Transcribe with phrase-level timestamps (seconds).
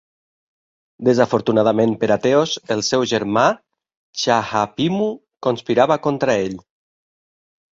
[1.09, 3.43] Desafortunadament per a Teos, el seu germà
[4.23, 5.11] Tjahapimu
[5.49, 6.59] conspirava contra ell.